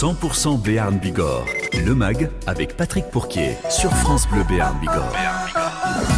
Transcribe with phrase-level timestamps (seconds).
[0.00, 1.44] 100% Béarn Bigorre,
[1.84, 5.12] le MAG avec Patrick Pourquier sur France Bleu Béarn Bigorre.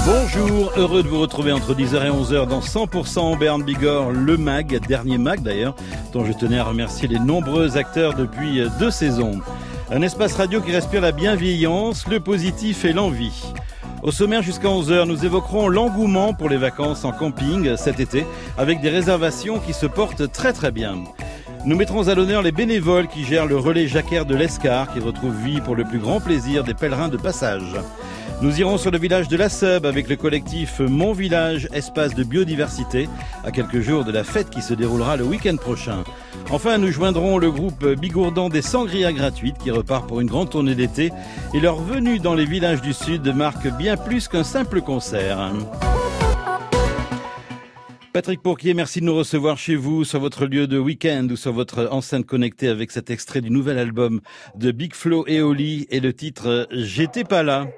[0.04, 4.86] Bonjour, heureux de vous retrouver entre 10h et 11h dans 100% Béarn Bigorre, le MAG,
[4.86, 5.74] dernier MAG d'ailleurs,
[6.12, 9.40] dont je tenais à remercier les nombreux acteurs depuis deux saisons.
[9.90, 13.50] Un espace radio qui respire la bienveillance, le positif et l'envie.
[14.02, 18.26] Au sommaire jusqu'à 11h, nous évoquerons l'engouement pour les vacances en camping cet été
[18.58, 20.98] avec des réservations qui se portent très très bien.
[21.66, 25.36] Nous mettrons à l'honneur les bénévoles qui gèrent le relais jacquaire de l'Escar qui retrouve
[25.44, 27.76] vie pour le plus grand plaisir des pèlerins de passage.
[28.40, 32.24] Nous irons sur le village de la Seube avec le collectif Mon Village, espace de
[32.24, 33.10] biodiversité,
[33.44, 36.02] à quelques jours de la fête qui se déroulera le week-end prochain.
[36.50, 40.74] Enfin, nous joindrons le groupe Bigourdan des Sangrias gratuites qui repart pour une grande tournée
[40.74, 41.12] d'été
[41.52, 45.52] et leur venue dans les villages du Sud marque bien plus qu'un simple concert.
[48.12, 51.52] Patrick Pourquier, merci de nous recevoir chez vous, sur votre lieu de week-end ou sur
[51.52, 54.20] votre enceinte connectée avec cet extrait du nouvel album
[54.56, 57.68] de Big Flo et Oli et le titre J'étais pas là.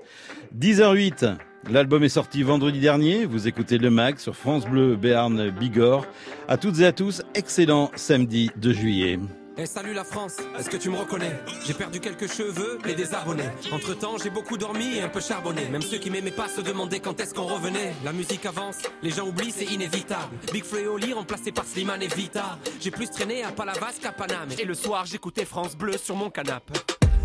[0.59, 1.37] 10h08.
[1.71, 3.27] L'album est sorti vendredi dernier.
[3.27, 6.07] Vous écoutez le mag sur France Bleu Béarn Bigorre.
[6.49, 9.19] À toutes et à tous, excellent samedi de juillet.
[9.63, 11.39] Eh salut la France, est-ce que tu me reconnais?
[11.65, 13.49] J'ai perdu quelques cheveux et des abonnés.
[13.71, 15.69] Entre temps, j'ai beaucoup dormi et un peu charbonné.
[15.69, 17.95] Même ceux qui m'aimaient pas se demandaient quand est-ce qu'on revenait.
[18.05, 20.35] La musique avance, les gens oublient, c'est inévitable.
[20.53, 22.59] Big Oli remplacé par Slimane et Vita.
[22.81, 24.49] J'ai plus traîné à Palavas qu'à Paname.
[24.59, 26.75] Et le soir, j'écoutais France Bleu sur mon canapé.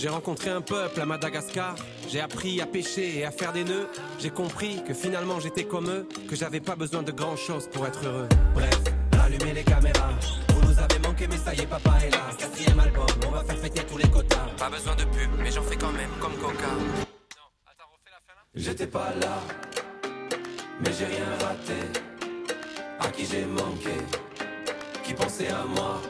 [0.00, 1.74] J'ai rencontré un peuple à Madagascar,
[2.08, 3.86] j'ai appris à pêcher et à faire des nœuds.
[4.18, 7.86] J'ai compris que finalement j'étais comme eux, que j'avais pas besoin de grand chose pour
[7.86, 8.26] être heureux.
[8.54, 8.80] Bref,
[9.22, 10.08] allumez les caméras.
[10.54, 12.30] Vous nous avez manqué, mais ça y est, papa est là.
[12.38, 14.46] Quatrième album, on va faire fêter tous les quotas.
[14.56, 16.72] Pas besoin de pub, mais j'en fais quand même comme Coca.
[18.54, 19.38] J'étais pas là,
[20.82, 22.00] mais j'ai rien raté.
[23.00, 23.98] À qui j'ai manqué,
[25.04, 26.00] qui pensait à moi.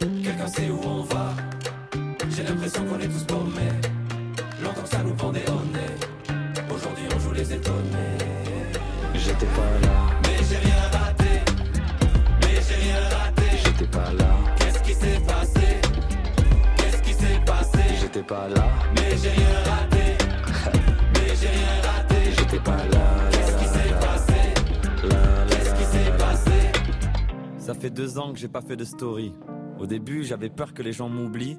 [0.00, 1.34] Quelqu'un sait où on va.
[2.30, 3.72] J'ai l'impression qu'on est tous paumés.
[4.62, 6.74] Longtemps que ça nous pendait au nez.
[6.74, 8.18] Aujourd'hui on joue les étonnés.
[9.14, 10.10] J'étais pas là.
[10.22, 11.40] Mais j'ai rien raté.
[12.42, 13.42] Mais j'ai rien raté.
[13.64, 14.28] J'étais pas là.
[14.58, 15.80] Qu'est-ce qui s'est passé?
[16.76, 17.78] Qu'est-ce qui s'est passé?
[18.00, 18.68] J'étais pas là.
[18.94, 20.16] Mais j'ai rien raté.
[21.14, 22.16] Mais j'ai rien raté.
[22.36, 23.30] J'étais pas là.
[23.30, 24.54] Qu'est-ce qui s'est passé?
[25.48, 26.72] Qu'est-ce qui s'est passé?
[27.58, 29.34] Ça fait deux ans que j'ai pas fait de story.
[29.78, 31.58] Au début, j'avais peur que les gens m'oublient.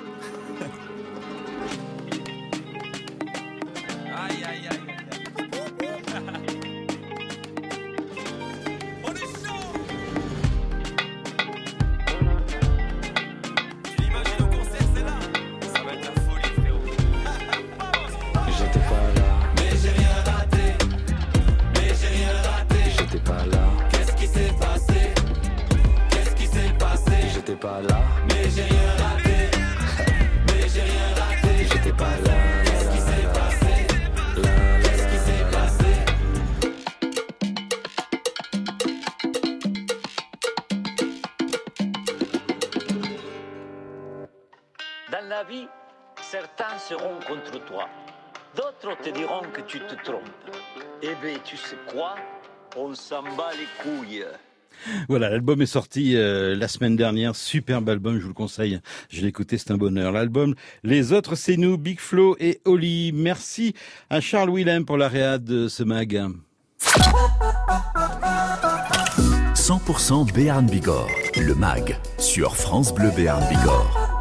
[27.71, 27.99] Pas là.
[28.27, 29.39] Mais j'ai rien raté.
[30.47, 31.51] Mais j'ai rien raté.
[31.71, 32.35] J'étais pas là.
[32.65, 33.73] Qu'est-ce qui s'est passé?
[34.83, 35.91] Qu'est-ce qui s'est passé?
[45.11, 45.67] Dans la vie,
[46.21, 47.87] certains seront contre toi.
[48.55, 50.29] D'autres te diront que tu te trompes.
[51.01, 52.15] Eh bien, tu sais quoi?
[52.75, 54.25] On s'en bat les couilles.
[55.09, 57.35] Voilà, l'album est sorti euh, la semaine dernière.
[57.35, 58.79] Superbe album, je vous le conseille.
[59.09, 60.11] Je l'ai écouté, c'est un bonheur.
[60.11, 63.11] L'album Les Autres, c'est nous, Big Flo et Oli.
[63.13, 63.73] Merci
[64.09, 66.21] à Charles Willem pour la de ce mag.
[69.55, 74.11] 100% Béarn Bigorre, le MAG, sur France Bleu Béarn Bigorre.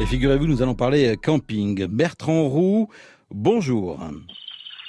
[0.00, 1.86] Et figurez-vous, nous allons parler camping.
[1.86, 2.88] Bertrand Roux,
[3.30, 3.98] bonjour.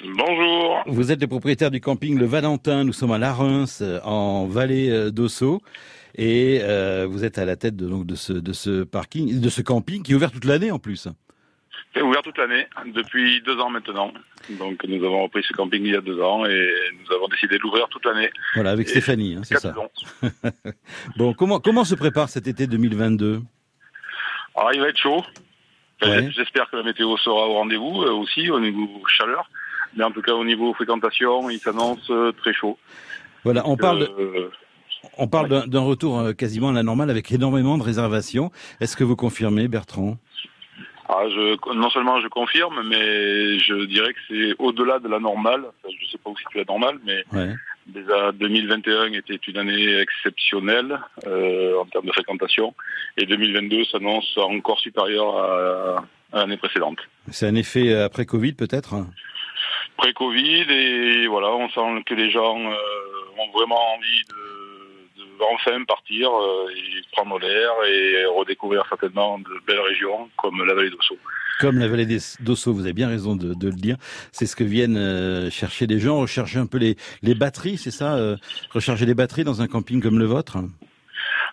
[0.02, 0.82] Bonjour.
[0.86, 2.84] Vous êtes le propriétaire du camping Le Valentin.
[2.84, 5.62] Nous sommes à La Reims, en vallée euh, d'Ossau.
[6.16, 9.48] Et euh, vous êtes à la tête de, donc, de, ce, de ce parking, de
[9.48, 11.08] ce camping qui est ouvert toute l'année en plus.
[11.92, 14.12] C'est ouvert toute l'année, depuis deux ans maintenant.
[14.58, 16.68] Donc nous avons repris ce camping il y a deux ans et
[17.00, 18.30] nous avons décidé de l'ouvrir toute l'année.
[18.54, 19.74] Voilà, avec Et Stéphanie, hein, c'est ça.
[21.16, 23.42] Bon, comment, comment se prépare cet été 2022
[24.56, 25.22] Alors il va être chaud.
[26.02, 26.30] Euh, Ouais.
[26.32, 29.48] J'espère que la météo sera au rendez-vous euh, aussi au niveau chaleur.
[29.96, 32.78] Mais en tout cas au niveau fréquentation, il s'annonce euh, très chaud.
[33.44, 34.50] Voilà, on parle, de- Euh,
[35.18, 38.50] on parle d'un- retour euh, quasiment à la normale avec énormément de réservations.
[38.80, 40.16] Est-ce que vous confirmez, Bertrand?
[41.06, 45.60] Ah, je, non seulement je confirme, mais je dirais que c'est au-delà de la normale.
[45.60, 47.52] Enfin, je ne sais pas où situe la normale, mais Ouais.
[47.86, 52.74] Déjà 2021 était une année exceptionnelle euh, en termes de fréquentation
[53.18, 56.96] et 2022 s'annonce encore supérieur à, à l'année précédente.
[57.30, 58.94] C'est un effet après Covid peut-être?
[59.96, 62.74] Pré-Covid et voilà, on sent que les gens euh,
[63.38, 69.50] ont vraiment envie de, de enfin partir euh, et prendre l'air et redécouvrir certainement de
[69.66, 71.16] belles régions comme la vallée d'Ossau.
[71.60, 73.96] Comme la vallée des- d'Ossau, vous avez bien raison de, de le dire.
[74.32, 77.92] C'est ce que viennent euh, chercher les gens, rechercher un peu les, les batteries, c'est
[77.92, 78.18] ça
[78.70, 80.58] Recharger les batteries dans un camping comme le vôtre?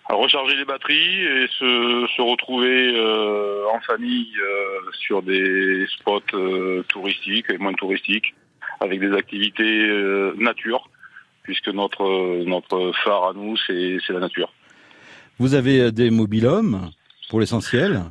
[0.08, 6.82] Recharger les batteries et se, se retrouver euh, en famille euh, sur des spots euh,
[6.88, 8.34] touristiques et moins touristiques,
[8.80, 10.88] avec des activités euh, nature,
[11.42, 14.52] puisque notre notre phare à nous c'est la nature.
[15.38, 16.90] Vous avez des mobilhomes
[17.28, 18.02] pour l'essentiel?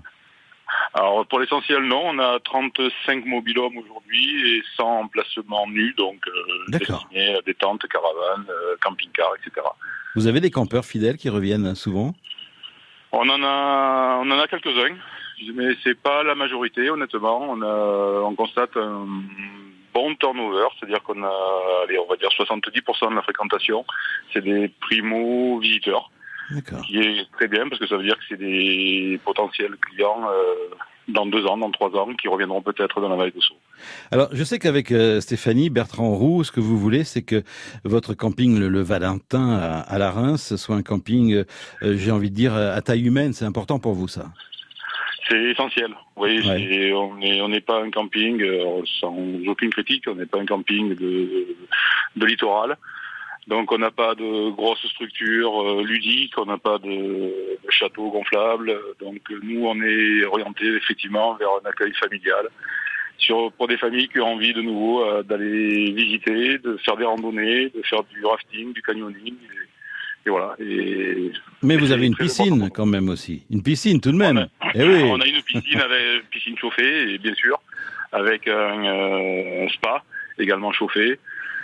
[0.93, 6.31] Alors pour l'essentiel non, on a 35 mobilhomes aujourd'hui et 100 emplacements nus, donc euh,
[6.67, 7.07] D'accord.
[7.09, 9.65] destinés à des tentes, caravanes, euh, camping-cars, etc.
[10.15, 12.13] Vous avez des campeurs fidèles qui reviennent souvent?
[13.13, 14.95] On en a, on en a quelques-uns,
[15.53, 17.41] mais c'est pas la majorité, honnêtement.
[17.49, 19.05] On a, on constate un
[19.93, 21.33] bon turnover, c'est-à-dire qu'on a,
[21.83, 23.85] allez, on va dire 70% de la fréquentation,
[24.33, 26.11] c'est des primo visiteurs, D'accord.
[26.87, 30.75] Qui est très bien parce que ça veut dire que c'est des potentiels clients euh,
[31.07, 33.55] dans deux ans, dans trois ans, qui reviendront peut-être dans la vallée d'Ossau.
[34.11, 37.43] Alors, je sais qu'avec euh, Stéphanie, Bertrand Roux, ce que vous voulez, c'est que
[37.83, 41.43] votre camping, le, le Valentin à, à la Reims, soit un camping, euh,
[41.83, 43.33] euh, j'ai envie de dire, à taille humaine.
[43.33, 44.25] C'est important pour vous, ça
[45.27, 45.91] C'est essentiel.
[46.15, 46.93] Voyez, Ouais.
[46.93, 49.15] on n'est on pas un camping, euh, sans
[49.47, 51.47] aucune critique, on n'est pas un camping de,
[52.15, 52.77] de littoral.
[53.47, 57.33] Donc on n'a pas de grosses structures euh, ludiques, on n'a pas de,
[57.69, 58.77] château gonflable.
[58.99, 62.47] Donc nous, on est orienté effectivement vers un accueil familial.
[63.17, 67.05] Sur, pour des familles qui ont envie de nouveau euh, d'aller visiter, de faire des
[67.05, 69.35] randonnées, de faire du rafting, du canyoning.
[69.35, 70.55] Et, et voilà.
[70.59, 73.43] Et Mais vous avez une piscine quand même aussi.
[73.51, 74.47] Une piscine tout de même.
[74.61, 75.03] On Eh oui.
[75.05, 77.59] On a une piscine avec piscine chauffée, et bien sûr,
[78.11, 80.03] avec un, euh, un spa
[80.39, 81.19] également chauffé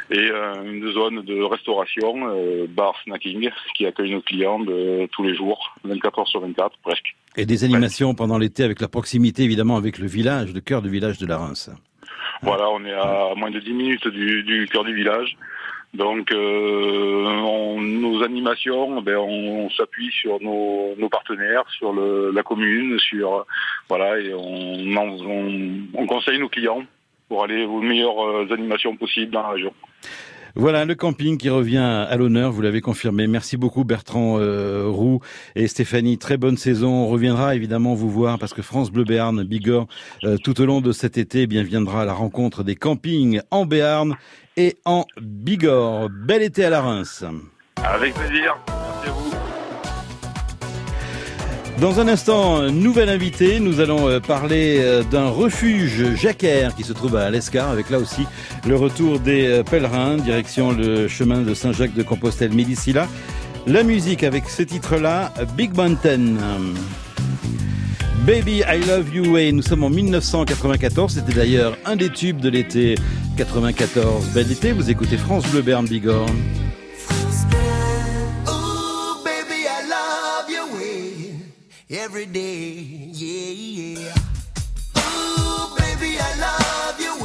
[0.10, 5.24] et euh, une zone de restauration, euh, bar snacking, qui accueille nos clients de tous
[5.24, 7.16] les jours, 24 heures sur 24 presque.
[7.36, 10.90] Et des animations pendant l'été avec la proximité évidemment avec le village, le cœur du
[10.90, 11.70] village de la Reims.
[12.42, 15.38] Voilà, on est à moins de 10 minutes du, du cœur du village.
[15.94, 22.44] Donc, euh, on- nos animations, ben, on, s'appuie sur nos, nos partenaires, sur le, la
[22.44, 23.46] commune, sur
[23.90, 26.84] voilà, et on, on, on conseille nos clients
[27.28, 29.74] pour aller aux meilleures euh, animations possibles dans la région.
[30.60, 33.28] Voilà le camping qui revient à l'honneur, vous l'avez confirmé.
[33.28, 35.20] Merci beaucoup Bertrand euh, Roux
[35.56, 36.18] et Stéphanie.
[36.18, 36.90] Très bonne saison.
[36.90, 39.86] On reviendra évidemment vous voir parce que France Bleu Béarn, Bigorre,
[40.24, 43.40] euh, tout au long de cet été, eh bien viendra à la rencontre des campings
[43.52, 44.16] en Béarn
[44.56, 46.10] et en Bigorre.
[46.10, 47.24] Bel été à la Reims.
[47.84, 48.58] Avec plaisir.
[51.80, 56.92] Dans un instant, nouvel invité, nous allons euh, parler euh, d'un refuge jacquaire qui se
[56.92, 58.24] trouve à Lescar, avec là aussi
[58.68, 62.50] le retour des euh, pèlerins, direction le chemin de Saint-Jacques de Compostelle.
[62.56, 63.08] Mais d'ici là,
[63.68, 66.38] la musique avec ce titre-là, Big Mountain.
[68.26, 72.50] Baby, I Love You, et nous sommes en 1994, c'était d'ailleurs un des tubes de
[72.50, 72.96] l'été
[73.38, 74.30] 94.
[74.34, 76.26] Bel été, vous écoutez France Bleu Berne Bigorre.
[81.90, 83.10] Every day.
[83.14, 84.14] Yeah, yeah.
[84.98, 87.24] Ooh, baby, I love your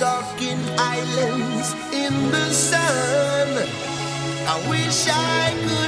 [0.00, 3.48] Stalking islands in the sun.
[4.48, 5.79] I wish I could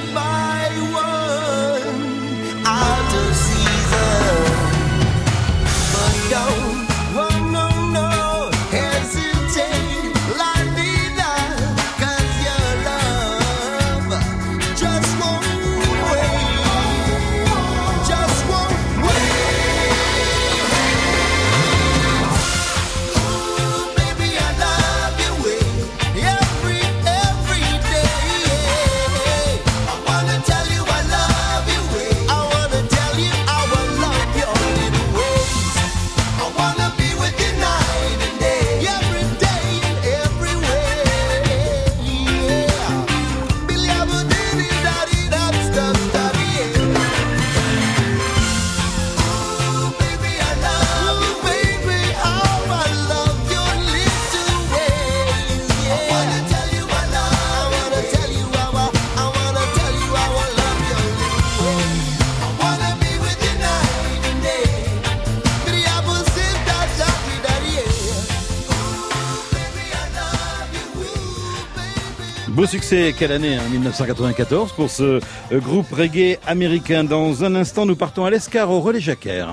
[72.63, 75.21] Beau succès, quelle année, hein, 1994, pour ce euh,
[75.59, 77.03] groupe reggae américain.
[77.03, 79.45] Dans un instant, nous partons à l'Escar au relais Jacquer.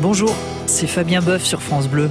[0.00, 0.32] Bonjour,
[0.66, 2.08] c'est Fabien Boeuf sur France Bleu.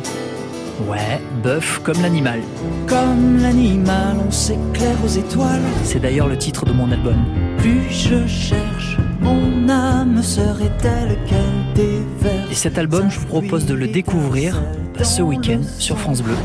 [0.89, 2.41] Ouais, bœuf comme l'animal.
[2.85, 5.61] Comme l'animal, on s'éclaire aux étoiles.
[5.85, 7.23] C'est d'ailleurs le titre de mon album.
[7.59, 12.51] Plus je cherche, mon âme serait telle qu'elle déverse?
[12.51, 14.61] Et cet album, je vous propose de le découvrir
[14.97, 16.35] bah, ce week-end sur France Bleu.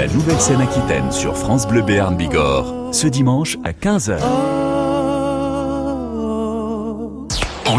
[0.00, 4.49] La nouvelle scène aquitaine sur France Bleu Béarn Bigorre, ce dimanche à 15h.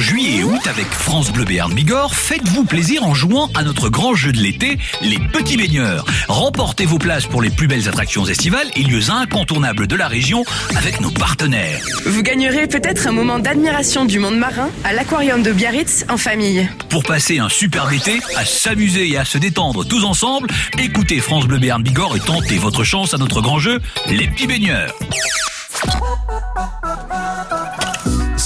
[0.01, 4.15] Juillet et août avec France Bleu Béarn Bigorre, faites-vous plaisir en jouant à notre grand
[4.15, 6.05] jeu de l'été, les petits baigneurs.
[6.27, 10.43] Remportez vos places pour les plus belles attractions estivales et lieux incontournables de la région
[10.75, 11.79] avec nos partenaires.
[12.05, 16.67] Vous gagnerez peut-être un moment d'admiration du monde marin à l'aquarium de Biarritz en famille.
[16.89, 21.45] Pour passer un superbe été, à s'amuser et à se détendre tous ensemble, écoutez France
[21.45, 23.79] Bleu Béarn Bigorre et tentez votre chance à notre grand jeu,
[24.09, 24.93] les petits baigneurs.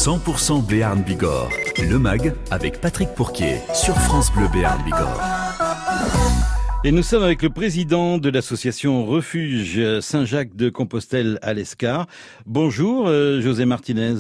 [0.06, 5.20] 100% Béarn Bigorre, le MAG avec Patrick Pourquier sur France Bleu Béarn Bigorre.
[6.84, 12.06] Et nous sommes avec le président de l'association Refuge Saint-Jacques de Compostelle à l'Escar.
[12.46, 14.14] Bonjour, euh, José Martinez.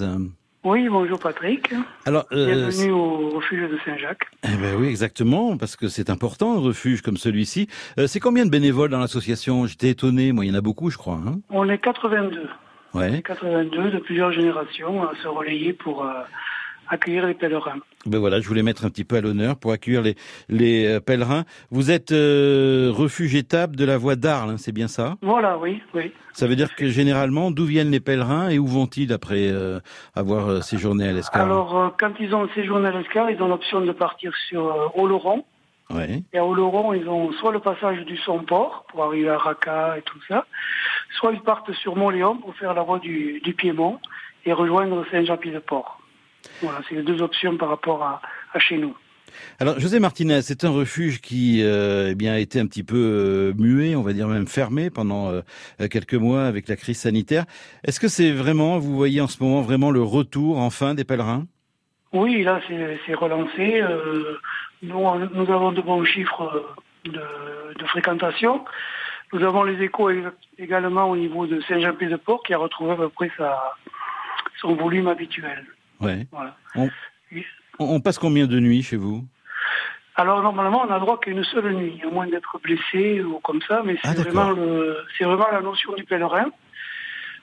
[0.63, 1.71] Oui, bonjour Patrick.
[2.07, 4.25] Alors, euh, Bienvenue au refuge de Saint-Jacques.
[4.43, 7.67] Eh ben oui, exactement, parce que c'est important, un refuge comme celui-ci.
[7.99, 9.67] Euh, c'est combien de bénévoles dans l'association?
[9.67, 11.21] J'étais étonné, moi, il y en a beaucoup, je crois.
[11.23, 12.49] Hein On est 82.
[12.95, 13.21] Ouais.
[13.21, 16.11] 82 de plusieurs générations à se relayer pour euh,
[16.89, 17.79] accueillir les pèlerins.
[18.05, 20.15] Ben voilà, je voulais mettre un petit peu à l'honneur pour accueillir les,
[20.49, 21.43] les euh, pèlerins.
[21.71, 25.15] Vous êtes euh, refuge étape de la voie d'Arles, hein, c'est bien ça?
[25.21, 26.11] Voilà, oui, oui.
[26.33, 29.79] Ça veut dire que généralement, d'où viennent les pèlerins et où vont-ils après euh,
[30.15, 33.81] avoir euh, séjourné à l'Escar Alors, quand ils ont séjourné à l'Escar, ils ont l'option
[33.81, 35.43] de partir sur Oloron.
[35.91, 36.23] Ouais.
[36.33, 40.01] Et à Oloron, ils ont soit le passage du Somport pour arriver à Raqqa et
[40.01, 40.45] tout ça,
[41.17, 43.99] soit ils partent sur Montléon pour faire la voie du, du Piémont
[44.45, 45.99] et rejoindre Saint-Jean-Pied-de-Port.
[46.61, 48.21] Voilà, c'est les deux options par rapport à,
[48.53, 48.95] à chez nous.
[49.59, 52.95] Alors, José Martinez, c'est un refuge qui euh, eh bien, a été un petit peu
[52.95, 55.41] euh, muet, on va dire même fermé pendant euh,
[55.89, 57.45] quelques mois avec la crise sanitaire.
[57.83, 61.47] Est-ce que c'est vraiment, vous voyez en ce moment vraiment le retour enfin des pèlerins?
[62.13, 62.61] Oui, là,
[63.05, 63.83] c'est relancé.
[64.81, 65.03] Nous,
[65.33, 67.11] nous avons de bons chiffres de,
[67.77, 68.63] de fréquentation.
[69.35, 70.09] Nous avons les échos
[70.57, 73.75] également au niveau de Saint-Jean-Pied-de-Port qui a retrouvé à peu près sa,
[74.61, 75.65] son volume habituel.
[75.99, 76.25] Ouais.
[76.31, 76.55] Voilà.
[77.77, 79.25] On, passe combien de nuits chez vous?
[80.15, 83.61] Alors normalement, on a droit qu'à une seule nuit, à moins d'être blessé ou comme
[83.63, 84.65] ça, mais c'est Ah, vraiment d'accord.
[84.65, 86.49] le, c'est vraiment la notion du pèlerin.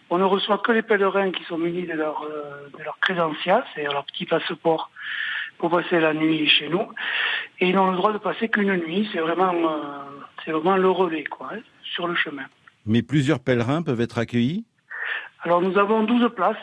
[0.08, 3.64] On ne reçoit que les pèlerins qui sont munis de leur, euh, de leur crédential,
[3.75, 4.90] c'est-à-dire leur petit passeport
[5.58, 6.88] pour passer la nuit chez nous.
[7.61, 9.11] Et ils n'ont le droit de passer qu'une nuit.
[9.12, 9.78] C'est vraiment, euh,
[10.42, 11.58] c'est vraiment le relais, quoi, hein,
[11.94, 12.44] sur le chemin.
[12.87, 14.64] Mais plusieurs pèlerins peuvent être accueillis?
[15.44, 16.56] Alors nous avons 12 places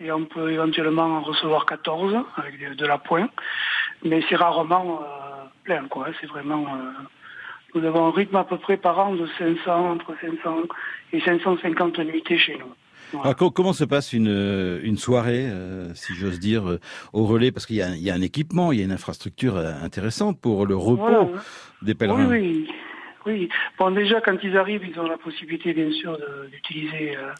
[0.00, 3.30] et on peut éventuellement en recevoir 14 avec de, de la pointe,
[4.04, 6.08] mais c'est rarement euh, plein quoi.
[6.20, 6.90] C'est vraiment euh,
[7.74, 10.62] nous avons un rythme à peu près par an de 500 entre 500
[11.12, 12.72] et 550 nuitées chez nous.
[13.20, 16.80] Alors, co- comment se passe une, euh, une soirée, euh, si j'ose dire, euh,
[17.12, 17.52] au relais?
[17.52, 19.56] Parce qu'il y, a un- il y a un équipement, il y a une infrastructure
[19.56, 21.26] intéressante pour le repos Voilà.
[21.82, 22.26] des pèlerins.
[22.28, 22.70] Oui, oui.
[23.26, 26.18] Oui, bon déjà quand ils arrivent, ils ont la possibilité bien sûr
[26.50, 27.32] d'utiliser euh,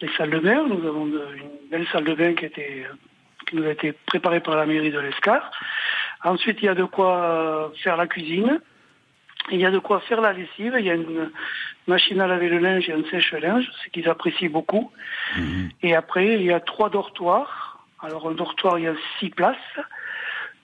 [0.00, 0.64] les salles de bain.
[0.68, 2.94] Nous avons de- une belle salle de bain qui, a été, euh,
[3.48, 5.50] qui nous a été préparée par la mairie de l'Escar.
[6.22, 8.60] Ensuite, il y a de quoi euh, faire la cuisine.
[9.50, 10.76] Il y a de quoi faire la lessive.
[10.78, 11.30] Il y a une
[11.88, 14.92] machine à laver le linge et un sèche-linge, ce qu'ils apprécient beaucoup.
[15.82, 17.84] Et après, il y a trois dortoirs.
[18.02, 19.56] Alors un dortoir, il y a six places.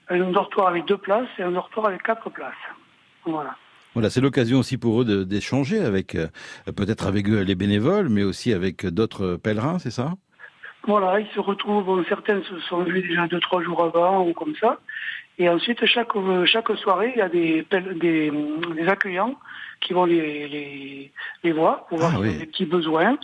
[0.09, 2.53] Un dortoir avec deux places et un dortoir avec quatre places.
[3.25, 3.55] Voilà.
[3.93, 6.27] Voilà, c'est l'occasion aussi pour eux d'échanger avec, euh,
[6.75, 10.13] peut-être avec eux, les bénévoles, mais aussi avec d'autres pèlerins, c'est ça?
[10.85, 14.33] Voilà, ils se retrouvent, bon, certaines se sont vues déjà deux, trois jours avant ou
[14.33, 14.79] comme ça.
[15.39, 17.65] Et ensuite, chaque, euh, chaque soirée, il y a des,
[17.99, 19.35] des, des accueillants
[19.81, 21.11] qui vont les, les,
[21.43, 22.37] les voir pour voir Ah s'ils ont oui.
[22.37, 23.17] des petits besoins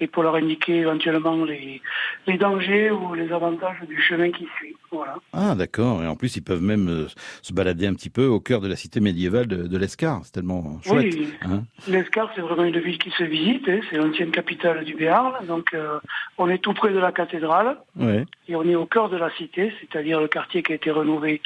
[0.00, 1.80] et pour leur indiquer éventuellement les,
[2.26, 4.74] les dangers ou les avantages du chemin qui suit.
[4.92, 5.16] Voilà.
[5.32, 6.02] Ah, d'accord.
[6.02, 7.06] Et en plus, ils peuvent même euh,
[7.42, 10.20] se balader un petit peu au cœur de la cité médiévale de, de l'Escar.
[10.24, 11.14] C'est tellement chouette.
[11.14, 11.28] Oui.
[11.42, 11.64] hein.
[11.88, 15.74] L'Escar, c'est vraiment une ville qui se visite, hein, c'est l'ancienne capitale du Béarn, donc
[15.74, 15.98] euh,
[16.38, 17.76] on est tout près de la cathédrale.
[17.98, 18.24] ouais.
[18.48, 21.40] Et on est au cœur de la cité, c'est-à-dire le quartier qui a été rénové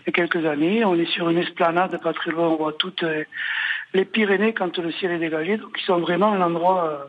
[0.00, 0.84] il y a quelques années.
[0.84, 3.22] On est sur une esplanade, pas très loin, on voit toutes euh,
[3.94, 5.56] les Pyrénées quand le ciel est dégagé.
[5.56, 7.04] Donc ils sont vraiment un endroit, euh,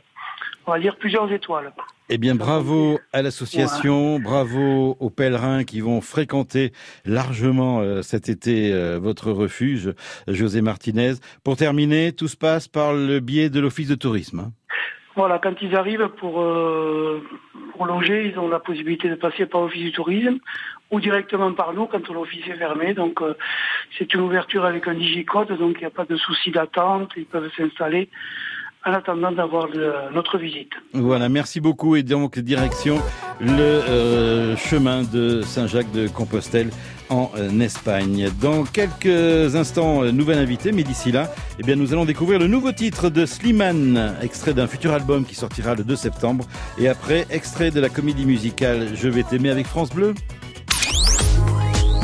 [0.65, 1.71] on va dire, plusieurs étoiles.
[2.09, 6.73] Eh bien, bravo à l'association, bravo aux pèlerins qui vont fréquenter
[7.05, 9.93] largement euh, cet été euh, votre refuge,
[10.27, 11.13] José Martinez.
[11.43, 14.39] Pour terminer, tout se passe par le biais de l'Office de tourisme.
[14.39, 14.51] hein.
[15.15, 17.23] Voilà, quand ils arrivent pour, euh,
[17.71, 20.39] pour loger, ils ont la possibilité de passer par l'office du tourisme
[20.91, 22.93] ou directement par nous quand l'office est fermé.
[22.95, 23.21] Donc
[23.97, 27.25] c'est une ouverture avec un digicode, donc il n'y a pas de souci d'attente, ils
[27.25, 28.09] peuvent s'installer
[28.85, 29.67] en attendant d'avoir
[30.13, 30.71] notre visite.
[30.93, 31.95] Voilà, merci beaucoup.
[31.95, 32.99] Et donc, direction
[33.39, 36.69] le euh, chemin de Saint-Jacques de Compostelle
[37.09, 38.29] en euh, Espagne.
[38.41, 42.47] Dans quelques instants, euh, nouvel invité, mais d'ici là, eh bien, nous allons découvrir le
[42.47, 46.45] nouveau titre de Slimane, extrait d'un futur album qui sortira le 2 septembre.
[46.77, 50.13] Et après, extrait de la comédie musicale Je vais t'aimer avec France Bleu.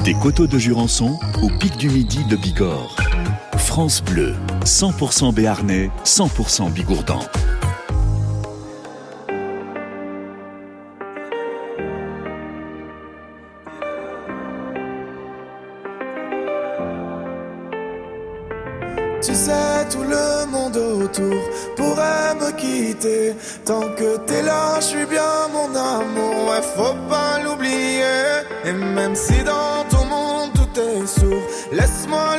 [0.03, 3.08] Des coteaux de Jurançon au pic du midi de Bigorre.
[3.69, 4.33] France Bleu,
[4.65, 7.19] 100% béarnais, 100% bigourdan.
[19.21, 19.51] Tu sais,
[19.91, 21.39] tout le monde autour
[21.77, 23.35] pourrait me quitter.
[23.65, 26.49] Tant que t'es là, je suis bien mon amour.
[26.49, 28.01] Ouais, faut pas l'oublier.
[28.65, 32.38] Et même si dans ton monde tout est sourd, laisse-moi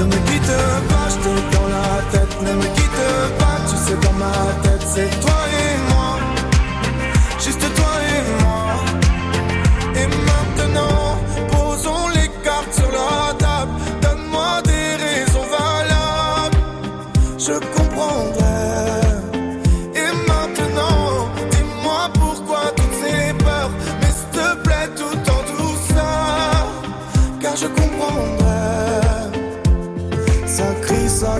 [0.00, 0.56] Ne me quitte
[0.88, 2.42] pas Je dans la tête.
[2.42, 4.32] Ne me quitte pas Tu sais dans ma
[4.62, 5.99] tête c'est toi et moi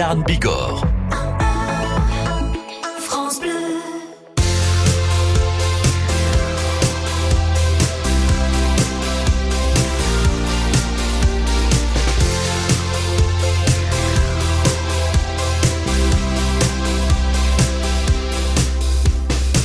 [0.00, 0.82] Béarn Bigorre.
[3.00, 3.50] France Bleu.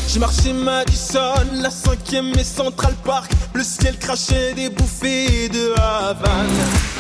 [0.10, 1.20] J'ai marché Madison,
[1.54, 6.95] la cinquième et Central Park Le ciel crachait des bouffées de Havane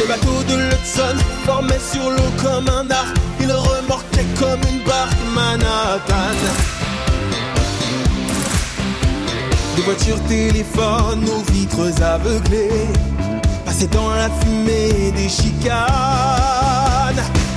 [0.00, 5.12] Les bateaux de l'Hudson formaient sur l'eau comme un arc Ils remorquaient comme une barque
[5.34, 6.38] Manhattan.
[9.76, 12.88] Des voitures téléphones aux vitres aveuglées.
[13.66, 15.82] Passaient dans la fumée des chicanes.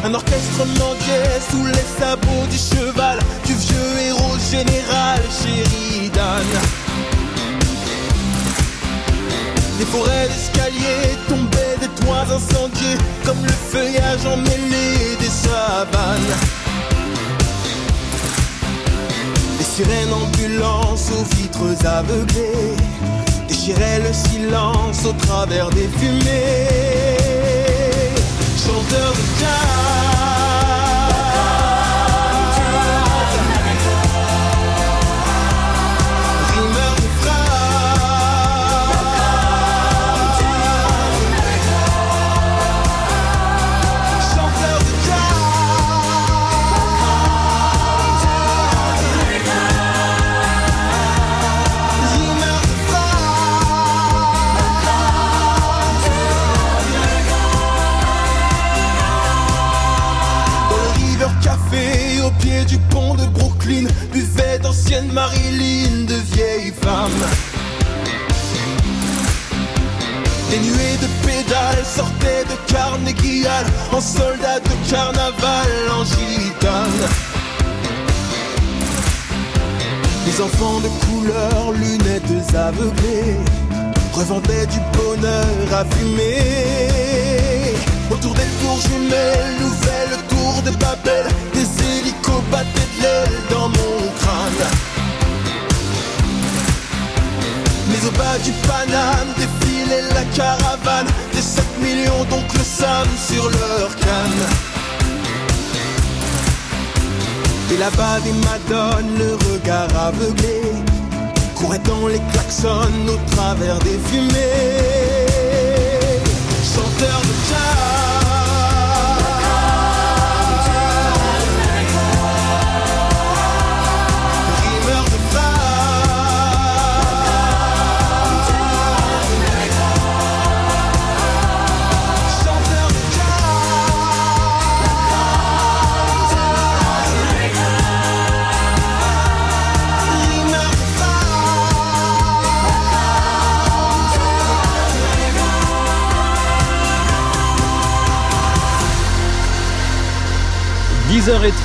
[0.04, 3.20] Un orchestre mendiait sous les sabots du cheval.
[3.46, 6.83] Du vieux héros général Sheridan
[9.80, 16.38] Des forêts d'escaliers tombaient des toits incendiés Comme le feuillage emmêlé des savanes.
[19.58, 22.76] Des sirènes ambulances aux vitres aveuglées
[23.48, 26.68] Déchiraient le silence au travers des fumées.
[28.58, 30.13] Chanteur de jazz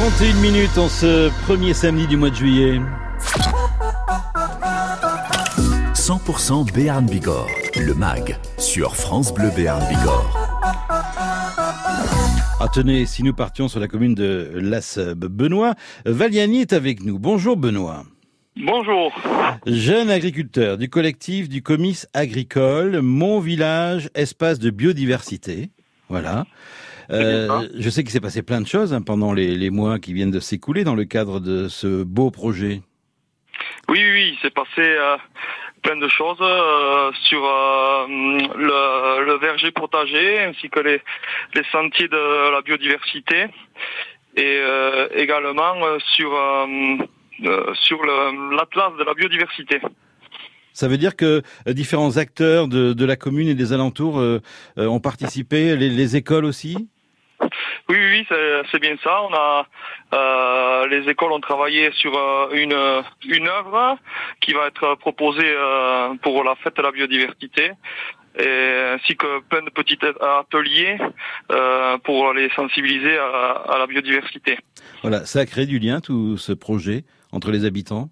[0.09, 2.81] 10h31 minutes en ce premier samedi du mois de juillet.
[5.92, 10.35] 100% Béarn Bigorre, le MAG, sur France Bleu Béarn Bigorre.
[12.59, 15.75] Ah tenez, si nous partions sur la commune de Lasseb, Benoît
[16.07, 17.18] Valiani est avec nous.
[17.18, 18.05] Bonjour Benoît.
[18.57, 19.12] Bonjour.
[19.66, 25.68] Jeune agriculteur du collectif du comice agricole Mon Village Espace de Biodiversité.
[26.09, 26.47] Voilà.
[27.11, 30.12] Euh, je sais qu'il s'est passé plein de choses hein, pendant les, les mois qui
[30.12, 32.83] viennent de s'écouler dans le cadre de ce beau projet.
[33.88, 35.16] Oui, oui, oui, il s'est passé euh,
[35.83, 41.01] plein de choses euh, sur euh, le, le verger potager ainsi que les,
[41.55, 43.47] les sentiers de la biodiversité
[44.37, 44.61] et
[45.16, 45.75] également
[46.14, 46.31] sur
[47.75, 49.81] sur l'atlas de la biodiversité.
[50.73, 54.23] Ça veut dire que différents acteurs de, de la commune et des alentours
[54.77, 56.88] ont participé, les, les écoles aussi?
[57.89, 59.23] Oui, oui, oui, c'est- bien ça.
[59.23, 59.67] On a
[60.15, 62.77] euh, les écoles ont travaillé sur euh, une
[63.27, 63.99] une œuvre
[64.41, 67.73] qui va être proposée euh, pour la fête de la biodiversité,
[68.39, 70.99] et, ainsi que plein de petits ateliers
[72.05, 74.59] pour les sensibiliser à, à la biodiversité.
[75.03, 78.09] Voilà, ça a créé du lien tout ce projet entre les habitants?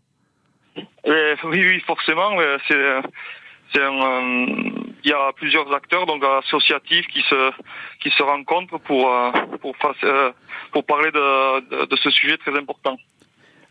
[1.04, 2.30] Et oui, oui, forcément.
[2.68, 4.22] C'est, un,
[5.04, 7.50] il y a plusieurs acteurs donc associatifs qui se
[8.02, 9.30] qui se rencontrent pour euh,
[9.60, 10.32] pour euh,
[10.72, 12.96] pour parler de, de, ce sujet très important.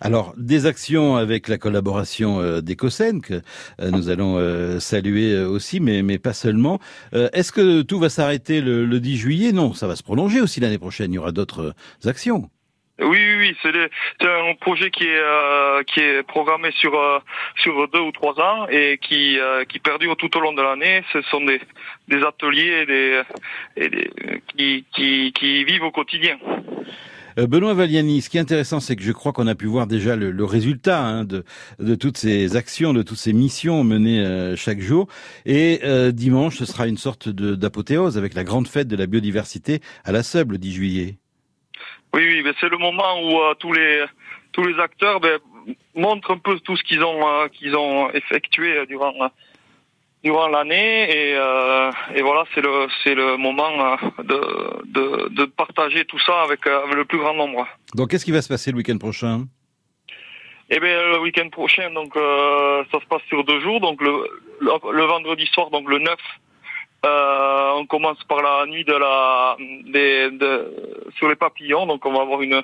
[0.01, 3.41] Alors, des actions avec la collaboration euh, d'Ecocène que
[3.79, 6.79] nous allons saluer aussi, mais, mais pas seulement.
[7.13, 9.51] Est-ce que tout va s'arrêter le, le 10 juillet?
[9.51, 11.13] Non, ça va se prolonger aussi l'année prochaine.
[11.13, 11.73] Il y aura d'autres
[12.05, 12.49] actions.
[13.01, 17.19] Oui, oui, oui, c'est, un projet qui est euh, qui est programmé sur euh,
[17.57, 21.03] sur deux ou trois ans et qui euh, qui perdure tout au long de l'année.
[21.11, 21.59] Ce sont des
[22.07, 22.85] des ateliers
[23.77, 24.11] et des,
[24.47, 26.37] qui, qui qui vivent au quotidien.
[27.35, 30.15] Benoît Valiani, ce qui est intéressant, c'est que je crois qu'on a pu voir déjà
[30.15, 31.43] le, le résultat hein, de,
[31.79, 35.09] de toutes ces actions, de toutes ces missions menées chaque jour.
[35.45, 35.81] Et
[36.13, 40.23] dimanche, ce sera une sorte d'apothéose avec la grande fête de la biodiversité à la
[40.23, 41.17] Seube le 10 juillet.
[42.15, 44.05] Oui, oui, mais c'est le moment où euh, tous les
[44.53, 45.37] tous les acteurs ben,
[45.95, 49.11] montrent un peu tout ce qu'ils ont euh, qu'ils ont effectué durant
[50.23, 51.11] durant l'année.
[51.11, 53.97] Et, euh, et voilà c'est le c'est le moment
[54.31, 54.39] de,
[54.85, 57.67] de de partager tout ça avec, avec le plus grand nombre.
[57.95, 59.47] Donc, qu'est-ce qui va se passer le week-end prochain?
[60.69, 63.81] Et bien le week-end prochain donc ça se passe sur deux jours.
[63.81, 64.13] Donc le
[64.61, 66.15] le, le vendredi soir donc le 9
[67.05, 70.73] euh, on commence par la nuit de la des, de,
[71.17, 72.61] sur les papillons donc on va avoir une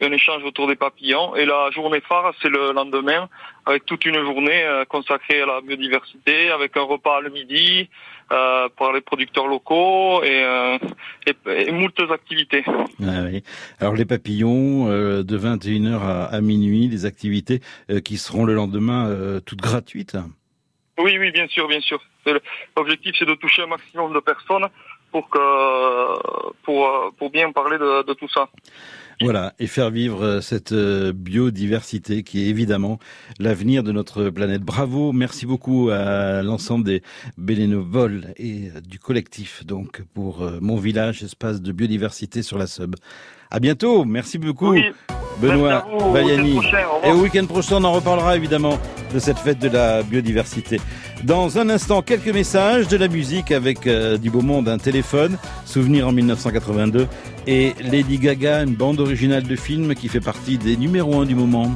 [0.00, 3.28] un échange autour des papillons et la journée phare c'est le lendemain
[3.66, 7.88] avec toute une journée euh, consacrée à la biodiversité avec un repas le midi
[8.32, 10.78] euh, par les producteurs locaux et, euh,
[11.26, 12.64] et, et moultes activités.
[12.66, 13.42] Ah oui.
[13.80, 18.54] Alors les papillons, euh, de 21h à, à minuit, des activités euh, qui seront le
[18.54, 20.16] lendemain euh, toutes gratuites.
[20.98, 22.00] Oui, oui, bien sûr, bien sûr.
[22.76, 24.66] L'objectif, c'est de toucher un maximum de personnes
[25.14, 25.38] pour que
[26.64, 28.48] pour euh, pour bien parler de, de tout ça.
[29.20, 32.98] Voilà, et faire vivre euh, cette euh, biodiversité qui est évidemment
[33.38, 34.62] l'avenir de notre planète.
[34.62, 37.00] Bravo, merci beaucoup à l'ensemble des
[37.38, 42.96] bénévoles et du collectif donc pour mon village, espace de biodiversité sur la Sub.
[43.52, 44.84] À bientôt, merci beaucoup Oui,
[45.40, 46.58] Benoît Valiani.
[47.04, 48.80] Et au week-end prochain, on en reparlera évidemment
[49.12, 50.80] de cette fête de la biodiversité.
[51.24, 55.38] Dans un instant, quelques messages, de la musique avec euh, du beau monde, un téléphone,
[55.64, 57.08] souvenir en 1982,
[57.46, 61.34] et Lady Gaga, une bande originale de film qui fait partie des numéros 1 du
[61.34, 61.70] moment.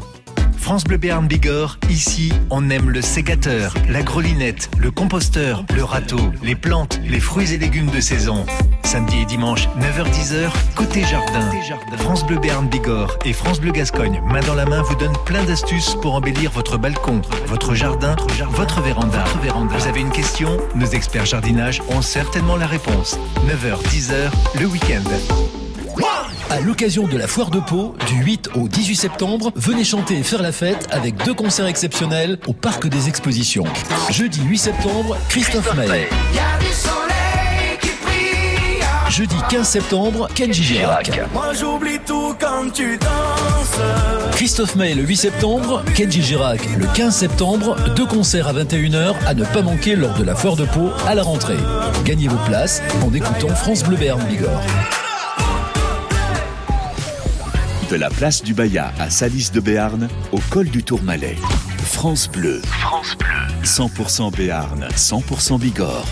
[0.68, 6.20] France Bleu Béarn Bigorre, ici, on aime le sécateur, la grelinette, le composteur, le râteau,
[6.42, 8.44] les plantes, les fruits et légumes de saison.
[8.83, 11.50] Samedi et dimanche, 9h-10h, côté jardin.
[11.96, 15.42] France Bleu Béarn Bigorre et France Bleu Gascogne, main dans la main, vous donnent plein
[15.44, 18.14] d'astuces pour embellir votre balcon, votre jardin,
[18.50, 19.24] votre véranda.
[19.70, 20.59] Vous avez une question?
[20.74, 23.18] Nos experts jardinage ont certainement la réponse.
[23.46, 25.67] 9h-10h, le week-end.
[26.50, 30.22] À l'occasion de la foire de Pau, du 8 au 18 septembre, venez chanter et
[30.22, 33.64] faire la fête avec deux concerts exceptionnels au Parc des Expositions.
[34.11, 36.08] Jeudi 8 septembre, Christophe Maé.
[39.11, 41.11] Jeudi 15 septembre, Kenji Girac.
[41.32, 43.80] Moi j'oublie tout quand tu danses.
[44.32, 49.34] Christophe Maé le 8 septembre, Kenji Girac le 15 septembre, deux concerts à 21h à
[49.34, 51.58] ne pas manquer lors de la foire de Pau à la rentrée.
[52.04, 54.62] Gagnez vos places en écoutant France Bleu Béarn Bigorre.
[57.90, 61.37] De la place du Bayat à Salis de Béarn, au col du Tourmalet.
[61.79, 62.61] France Bleu.
[62.64, 63.64] France Bleu.
[63.64, 66.07] 100% Béarn, 100% Bigorre.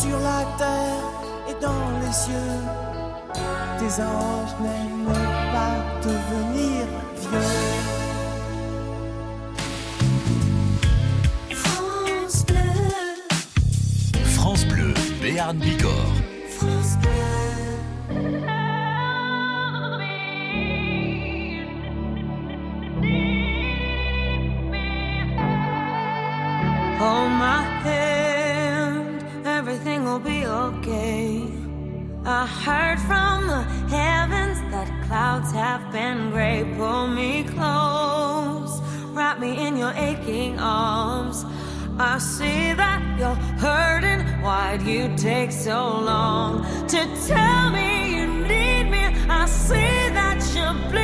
[0.00, 1.10] Sur la terre
[1.48, 2.58] et dans les cieux,
[3.78, 5.12] tes anges n'aiment
[5.52, 6.86] pas devenir
[7.20, 7.52] vieux.
[11.50, 12.72] France Bleu.
[14.36, 14.92] France Bleu,
[15.22, 16.03] Béarn Bigorre.
[35.94, 36.64] Been gray.
[36.76, 38.80] Pull me close,
[39.12, 41.46] wrap me in your aching arms.
[42.00, 44.20] I see that you're hurting.
[44.42, 45.78] Why'd you take so
[46.12, 49.04] long to tell me you need me?
[49.28, 51.03] I see that you're bleeding.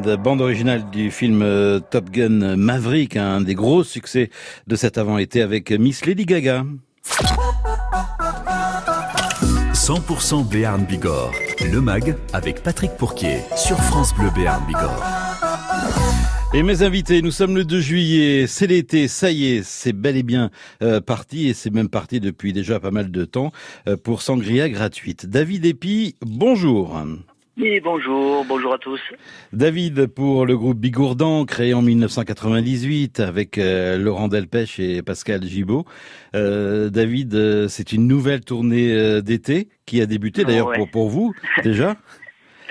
[0.00, 4.30] My Hand, bande originale du film euh, Top Gun Maverick, un des gros succès
[4.66, 6.64] de cet avant-été avec Miss Lady Gaga.
[9.74, 11.32] 100% Béarn Bigorre.
[11.70, 15.04] Le MAG avec Patrick Pourquier sur France Bleu Béarn Bigorre.
[16.54, 20.16] Et mes invités, nous sommes le 2 juillet, c'est l'été, ça y est, c'est bel
[20.16, 20.50] et bien
[20.82, 23.52] euh, parti, et c'est même parti depuis déjà pas mal de temps,
[23.86, 25.26] euh, pour Sangria gratuite.
[25.26, 27.00] David Epi, bonjour.
[27.60, 29.00] Oui, bonjour, bonjour à tous.
[29.52, 35.84] David, pour le groupe Bigourdan, créé en 1998 avec euh, Laurent Delpech et Pascal Gibaud.
[36.34, 40.76] Euh, David, euh, c'est une nouvelle tournée d'été qui a débuté d'ailleurs Ouais.
[40.78, 41.96] pour, pour vous déjà.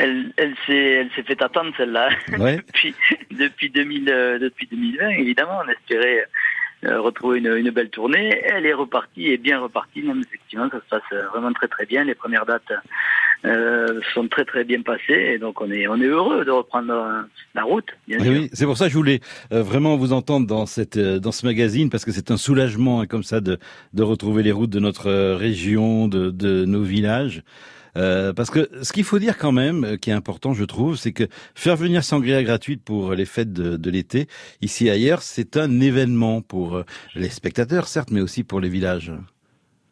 [0.01, 2.07] Elle, elle s'est, elle s'est fait attendre celle-là.
[2.37, 2.55] Ouais.
[2.67, 2.95] depuis,
[3.31, 6.25] depuis 2000, euh, depuis 2020, évidemment, on espérait
[6.85, 8.41] euh, retrouver une, une belle tournée.
[8.45, 12.05] Elle est repartie et bien repartie, même effectivement, ça se passe vraiment très très bien.
[12.05, 12.71] Les premières dates
[13.45, 16.93] euh, sont très très bien passées et donc on est on est heureux de reprendre
[17.55, 17.85] la route.
[18.07, 18.33] Bien Oui, sûr.
[18.33, 19.19] oui, c'est pour ça que je voulais
[19.53, 23.01] euh, vraiment vous entendre dans cette euh, dans ce magazine parce que c'est un soulagement
[23.01, 23.57] hein, comme ça de
[23.93, 27.43] de retrouver les routes de notre euh, région, de de nos villages.
[27.97, 31.11] Euh, parce que ce qu'il faut dire quand même, qui est important, je trouve, c'est
[31.11, 31.23] que
[31.55, 34.27] faire venir Sangria gratuite pour les fêtes de, de l'été,
[34.61, 36.83] ici et ailleurs, c'est un événement pour
[37.15, 39.11] les spectateurs, certes, mais aussi pour les villages.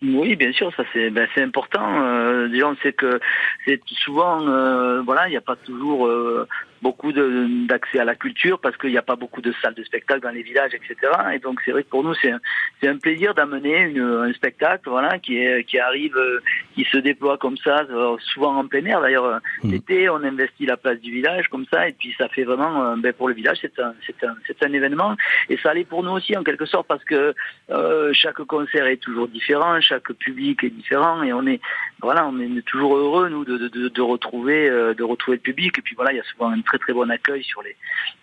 [0.04, 2.04] Oui, bien sûr, ça c'est ben, important.
[2.04, 3.20] Euh, disons, c'est que
[3.66, 6.48] c'est souvent, euh, voilà, il n'y a pas toujours euh,
[6.82, 10.22] beaucoup d'accès à la culture parce qu'il n'y a pas beaucoup de salles de spectacle
[10.22, 10.96] dans les villages, etc.
[11.34, 12.40] Et donc c'est vrai que pour nous c'est un,
[12.82, 16.40] c'est un plaisir d'amener un spectacle, voilà, qui est qui arrive, euh,
[16.76, 19.02] qui se déploie comme ça, euh, souvent en plein air.
[19.02, 22.44] D'ailleurs, euh, l'été, on investit la place du village comme ça, et puis ça fait
[22.44, 25.16] vraiment, euh, ben, pour le village, c'est un c'est un c'est un événement.
[25.50, 27.34] Et ça allait pour nous aussi en quelque sorte parce que
[27.70, 31.60] euh, chaque concert est toujours différent, chaque public est différent, et on est
[32.02, 35.42] voilà, on est toujours heureux nous de, de, de, de retrouver euh, de retrouver le
[35.42, 35.78] public.
[35.78, 37.76] Et puis voilà, il y a souvent un très très bon accueil sur les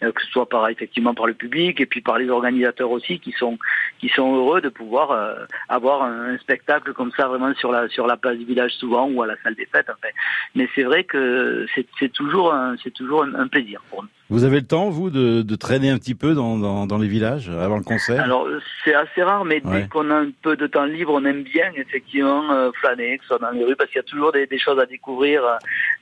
[0.03, 3.19] euh, que ce soit par effectivement par le public et puis par les organisateurs aussi
[3.19, 3.59] qui sont
[3.99, 8.07] qui sont heureux de pouvoir euh, avoir un, spectacle comme ça vraiment sur la sur
[8.07, 9.89] la place du village souvent ou à la salle des fêtes.
[9.89, 10.13] Enfin.
[10.55, 14.09] Mais c'est vrai que c'est toujours c'est toujours un, un plaisir pour nous.
[14.31, 17.09] Vous avez le temps, vous, de, de traîner un petit peu dans, dans, dans les
[17.09, 18.49] villages avant le concert Alors
[18.83, 19.83] c'est assez rare, mais Ouais.
[19.83, 23.25] dès qu'on a un peu de temps libre, on aime bien effectivement euh, flâner, que
[23.25, 25.43] ce soit dans les rues, parce qu'il y a toujours des, des choses à découvrir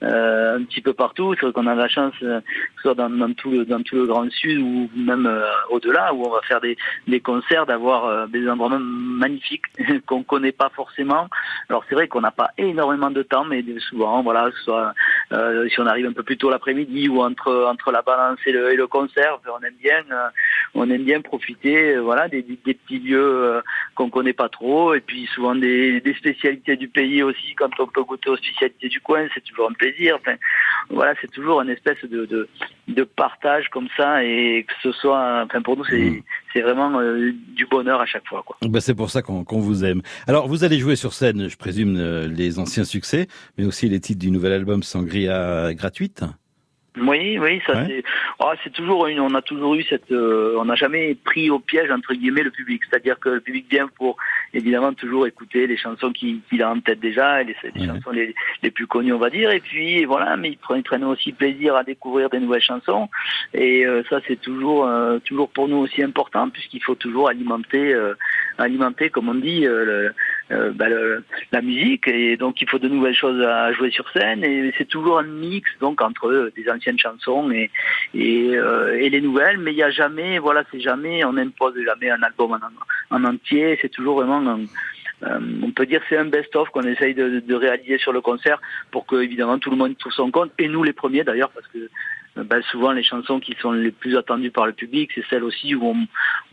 [0.03, 1.35] euh, un petit peu partout.
[1.35, 2.47] C'est vrai qu'on a la chance, euh, que
[2.77, 6.15] ce soit dans, dans tout le dans tout le Grand Sud ou même euh, au-delà,
[6.15, 6.77] où on va faire des,
[7.09, 9.65] des concerts, d'avoir euh, des endroits magnifiques
[10.07, 11.29] qu'on connaît pas forcément.
[11.69, 14.93] Alors c'est vrai qu'on n'a pas énormément de temps, mais souvent, voilà, que ce soit
[15.33, 18.03] euh, si on arrive un peu plus tôt l'après-midi ou entre entre la
[18.47, 20.29] le, et le concert, on aime bien euh,
[20.75, 23.61] on aime bien profiter, euh, voilà, des, des- des petits lieux euh,
[23.95, 27.55] qu'on connaît pas trop, et puis souvent des, des spécialités du pays aussi.
[27.57, 30.17] Quand on peut goûter aux spécialités du coin, c'est toujours un plaisir.
[30.21, 30.37] Enfin,
[30.91, 32.49] voilà, c'est toujours une espèce de, de
[32.89, 37.33] de partage comme ça, et que ce soit, enfin pour nous, c'est c'est vraiment euh,
[37.55, 38.57] du bonheur à chaque fois, quoi.
[38.63, 40.03] Ben, c'est pour ça qu'on vous aime.
[40.27, 44.01] Alors, vous allez jouer sur scène, je présume, euh, les anciens succès, mais aussi les
[44.01, 46.25] titres du nouvel album Sangria gratuite.
[46.99, 47.85] Oui, oui, ça Ouais.
[47.89, 48.05] c'est.
[48.39, 49.19] ah, c'est toujours une.
[49.21, 50.13] On a toujours eu cette.
[50.13, 52.83] euh, on n'a jamais pris au piège entre guillemets le public.
[52.89, 54.19] C'est-à-dire que le public vient pour
[54.53, 58.35] évidemment toujours écouter les chansons qu'il a en tête déjà, et les, les chansons les,
[58.63, 59.51] les plus connues, on va dire.
[59.53, 63.09] Et puis voilà, mais ils prennent, ils prennent aussi plaisir à découvrir des nouvelles chansons.
[63.55, 67.95] Et euh, ça, c'est toujours, euh, toujours pour nous aussi important, puisqu'il faut toujours alimenter,
[67.95, 68.13] euh,
[68.59, 70.15] alimenter, comme on dit, euh, le-
[70.53, 72.07] euh, bah, le- la musique.
[72.09, 74.45] Et donc, il faut de nouvelles choses à jouer sur scène.
[74.45, 77.71] Et c'est toujours un mix, donc, entre euh, des anciennes chansons et,
[78.15, 79.59] et, euh, et les nouvelles.
[79.59, 83.25] Mais il n'y a jamais, voilà, c'est jamais, on n'impose jamais un album en, en
[83.25, 83.79] entier.
[83.81, 84.61] C'est toujours vraiment un,
[85.25, 88.61] euh, on peut dire c'est un best-of qu'on essaye de, de réaliser sur le concert
[88.91, 91.69] pour que évidemment tout le monde trouve son compte et nous les premiers d'ailleurs parce
[91.69, 91.79] que
[92.37, 95.75] ben, souvent les chansons qui sont les plus attendues par le public c'est celles aussi
[95.75, 95.97] où on,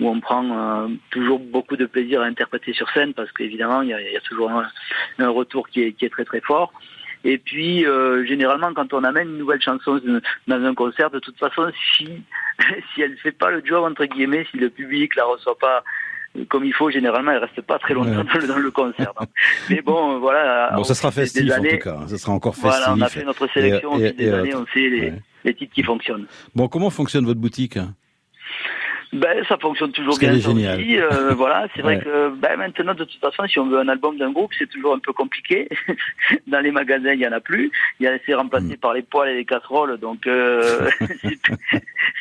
[0.04, 3.90] où on prend euh, toujours beaucoup de plaisir à interpréter sur scène parce qu'évidemment il
[3.90, 4.68] y a, y a toujours un,
[5.20, 6.74] un retour qui est, qui est très très fort
[7.26, 10.00] et puis, euh, généralement, quand on amène une nouvelle chanson
[10.48, 12.08] dans un concert, de toute façon, si
[12.96, 15.84] si elle fait pas le job entre guillemets, si le public la reçoit pas
[16.48, 19.12] comme il faut, généralement, elle reste pas très longtemps dans, le, dans le concert.
[19.20, 19.28] Donc,
[19.70, 20.72] mais bon, euh, voilà.
[20.76, 21.98] Bon, ça sera festif en tout cas.
[22.00, 22.08] hein.
[22.08, 22.70] Ça sera encore festif.
[22.72, 25.02] Voilà, on a fait notre sélection Et- et- des et, années, euh, on sait les,
[25.12, 25.14] ouais.
[25.44, 26.26] Les titres qui fonctionnent.
[26.56, 27.80] Bon, comment fonctionne votre boutique?
[29.12, 30.34] Ben, ça fonctionne toujours bien.
[30.34, 30.80] est ça géniale.
[30.80, 30.98] aussi.
[31.00, 34.18] Euh, voilà, c'est vrai que ben, maintenant, de toute façon, si on veut un album
[34.18, 35.68] d'un groupe, c'est toujours un peu compliqué.
[36.48, 37.72] Dans les magasins, il y en a plus.
[38.00, 38.78] Il y a c'est remplacé Mm.
[38.78, 40.90] par les poêles et les casseroles, donc euh,
[41.22, 41.58] c'est plus-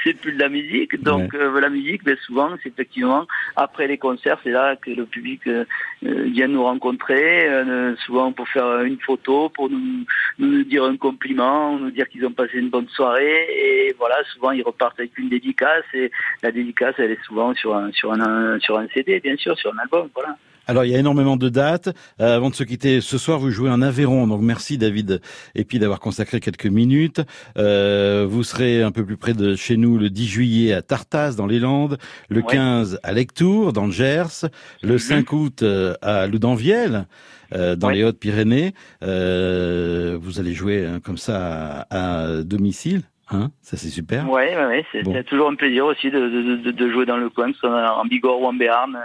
[0.05, 1.03] c'est plus de la musique.
[1.03, 3.27] Donc euh, la musique, ben, souvent, c'est effectivement
[3.57, 5.65] après les concerts, c'est là que le public euh,
[6.07, 10.05] euh, vient nous rencontrer, euh, souvent pour faire une photo, pour nous,
[10.39, 13.47] nous dire un compliment, nous dire qu'ils ont passé une bonne soirée.
[13.51, 16.11] Et voilà, souvent ils repartent avec une dédicace et
[16.43, 19.73] la dédicace, elle est souvent sur un sur un, sur un CD, bien sûr, sur
[19.75, 20.09] un album.
[20.15, 20.37] Voilà.
[20.71, 21.89] Alors, il y a énormément de dates.
[22.21, 24.27] Euh, avant de se quitter, ce soir, vous jouez en Aveyron.
[24.27, 25.23] Donc, merci David
[25.55, 27.23] et puis d'avoir consacré quelques minutes.
[27.57, 31.37] Euh, vous serez un peu plus près de chez nous le 10 juillet à Tartas,
[31.37, 31.97] dans les Landes.
[32.29, 34.45] Le 15 à Lectour, dans le Gers.
[34.83, 37.07] Le 5 août euh, à Loudanviel.
[37.55, 43.77] euh, dans les Hautes-Pyrénées, vous allez jouer hein, comme ça à, à domicile, hein Ça
[43.77, 44.29] c'est super.
[44.31, 45.23] Ouais, ouais, ouais, c'est Bon.
[45.25, 47.93] toujours un plaisir aussi de, de, de, de jouer dans le coin, que ce soit
[47.99, 48.99] en Bigorre ou en Béarn,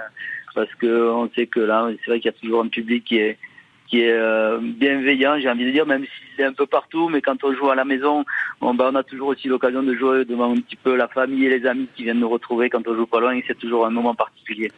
[0.55, 3.17] parce que on sait que là, c'est vrai qu'il y a toujours un public qui
[3.17, 3.37] est
[3.93, 7.21] qui est euh, bienveillant, j'ai envie de dire, même s'il est un peu partout, mais
[7.21, 8.25] quand on joue à la maison,
[8.59, 11.45] on, bah, on a toujours aussi l'occasion de jouer devant un petit peu la famille
[11.45, 13.85] et les amis qui viennent nous retrouver quand on joue pas loin, et c'est toujours
[13.85, 14.71] un moment particulier.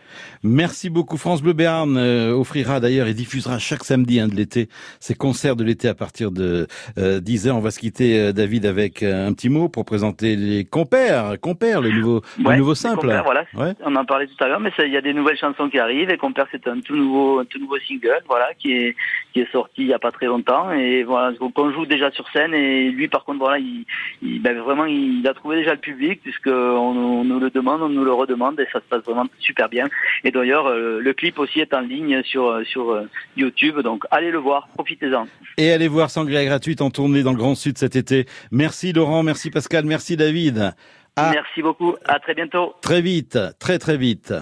[0.43, 1.16] Merci beaucoup.
[1.16, 4.68] France Bleu Béarn euh, offrira d'ailleurs et diffusera chaque samedi hein, de l'été
[4.99, 7.51] ses concerts de l'été à partir de euh, 10h.
[7.51, 11.39] On va se quitter, euh, David, avec euh, un petit mot pour présenter les compères,
[11.39, 12.99] compères, le nouveau, le nouveau simple.
[12.99, 13.76] compères, voilà, Ouais.
[13.86, 16.09] on en parlait tout à l'heure, mais il y a des nouvelles chansons qui arrivent
[16.09, 18.95] et Compère c'est un tout nouveau, un tout nouveau single, voilà, qui est
[19.34, 22.10] qui est sorti il y a pas très longtemps et voilà, donc on joue déjà
[22.12, 23.86] sur scène et lui par contre voilà, il,
[24.22, 27.82] il- ben, vraiment il a trouvé déjà le public puisque on, on nous le demande,
[27.82, 29.88] on nous le redemande et ça se passe vraiment super bien.
[30.24, 34.32] Et d'ailleurs euh, le clip aussi est en ligne sur sur euh, YouTube, donc allez
[34.32, 35.28] le voir, profitez-en.
[35.58, 38.26] Et allez voir Sangria gratuite en tournée dans le Grand Sud cet été.
[38.51, 40.74] Merci Laurent, merci Pascal, merci David.
[41.18, 42.74] À Merci beaucoup, à très bientôt.
[42.82, 44.34] très vite, très très vite.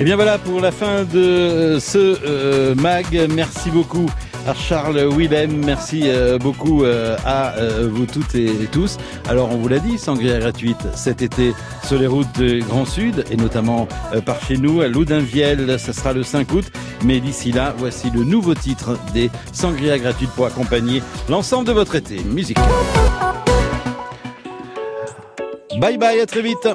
[0.00, 3.06] Et bien voilà pour la fin de euh, ce euh, mag.
[3.34, 4.06] Merci beaucoup
[4.46, 5.64] à Charles Willem.
[5.64, 8.96] Merci euh, beaucoup euh, à euh, vous toutes et tous.
[9.28, 13.24] Alors on vous l'a dit, sangria gratuite cet été sur les routes de Grand Sud
[13.32, 15.80] et notamment euh, par chez nous à Loudunvielle.
[15.80, 16.70] Ça sera le 5 août.
[17.04, 21.96] Mais d'ici là, voici le nouveau titre des sangria gratuites pour accompagner l'ensemble de votre
[21.96, 22.20] été.
[22.22, 22.58] Musique.
[25.80, 26.68] Bye bye, à très vite.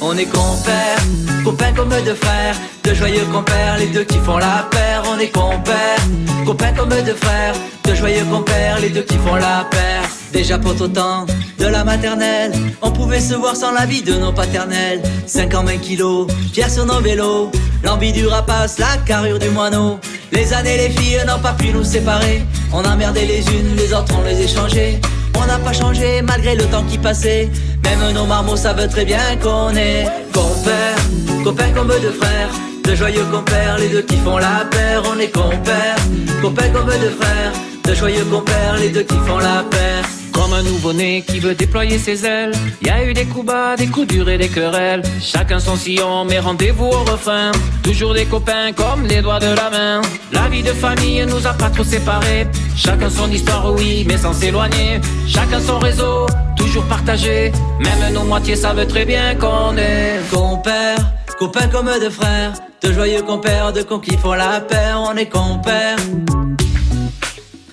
[0.00, 1.02] On est compères,
[1.44, 5.02] copains comme deux frères, de joyeux compères, les deux qui font la paire.
[5.10, 5.98] On est compères,
[6.46, 10.02] copains comme deux frères, de joyeux compères, les deux qui font la paire.
[10.32, 11.26] Déjà pour autant
[11.58, 15.02] de la maternelle, on pouvait se voir sans l'avis de nos paternels.
[15.26, 17.50] 5 ans, 20 kilos, pierre sur nos vélos,
[17.82, 19.98] l'envie du rapace, la carrure du moineau.
[20.30, 22.42] Les années, les filles n'ont pas pu nous séparer.
[22.72, 25.00] On a merdé les unes, les autres, on les échangeait.
[25.40, 27.48] On n'a pas changé malgré le temps qui passait.
[27.84, 30.98] Même nos marmots savent très bien qu'on est compères,
[31.44, 32.50] copains comme deux frères.
[32.84, 35.02] De joyeux compères, les deux qui font la paire.
[35.10, 35.96] On est compères,
[36.42, 37.52] copains comme deux frères.
[37.84, 40.04] De joyeux compères, les deux qui font la paire.
[40.38, 42.52] Comme un nouveau-né qui veut déployer ses ailes.
[42.80, 45.02] Y a eu des coups bas, des coups durs et des querelles.
[45.20, 47.50] Chacun son sillon, mais rendez-vous au refrain.
[47.82, 50.00] Toujours des copains comme les doigts de la main.
[50.30, 52.46] La vie de famille nous a pas trop séparés.
[52.76, 55.00] Chacun son histoire, oui, mais sans s'éloigner.
[55.26, 57.50] Chacun son réseau, toujours partagé.
[57.80, 61.04] Même nos moitiés savent très bien qu'on est compères,
[61.36, 62.52] copains comme deux frères.
[62.80, 65.02] De joyeux compères, de cons qui font la paire.
[65.04, 65.98] On est compères.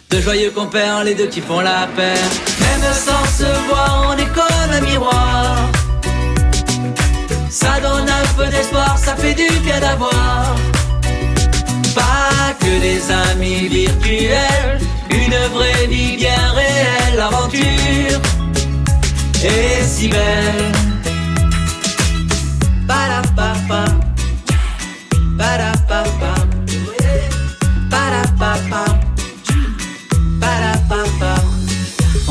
[0.10, 2.55] De joyeux compères, les deux qui font la paire.
[2.66, 5.70] Même sans se voir, on est comme un miroir.
[7.50, 10.56] Ça donne un peu d'espoir, ça fait du bien d'avoir.
[11.94, 18.22] Pas que des amis virtuels, une vraie vie bien réelle, l'aventure
[19.44, 20.95] est si belle.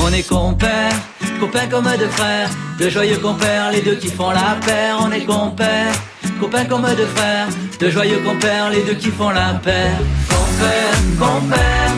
[0.06, 0.92] On est compères,
[1.40, 4.98] copains comme deux frères, de joyeux compères, les deux qui font la paire.
[5.00, 5.94] On est compères,
[6.38, 7.48] copains comme deux frères,
[7.80, 9.96] de joyeux compères, les deux qui font la paire.
[10.28, 11.94] Compères, compères,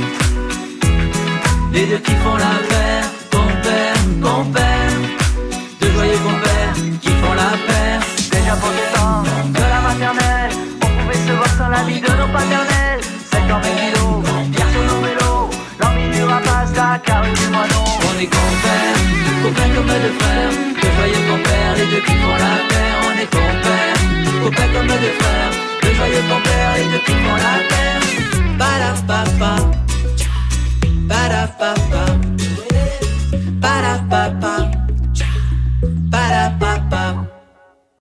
[1.73, 3.11] les deux qui font la paire.
[3.33, 5.01] Compères, compères,
[5.81, 8.01] de joyeux compères qui font la paire.
[8.31, 12.07] Déjà pour le temps de la maternelle, on pouvait se voir sans la vie de
[12.07, 13.01] nos paternels.
[13.33, 15.51] 50 kilos, pierre sur nos vélos,
[15.81, 17.86] l'envie du rapace, la carrure du.
[18.17, 18.97] On est compères,
[19.43, 22.99] copains comme deux frères, de joyeux compères, les deux qui font la paire.
[23.05, 24.01] On est compères,
[24.43, 25.53] copains comme deux frères,
[25.83, 28.01] de joyeux compères, les deux qui font la paire.
[28.57, 29.55] Ba-da-ba-ba,
[31.11, 32.05] ba-da-ba-ba,
[33.61, 34.76] ba-da-ba-ba.